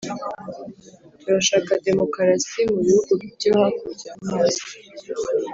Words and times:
Turashaka 1.19 1.71
demokarasi 1.87 2.59
mu 2.71 2.79
bihugu 2.85 3.11
byo 3.35 3.51
hakurya 3.59 4.11
yamazi 4.25 4.65